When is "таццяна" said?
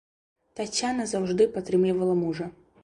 0.59-1.05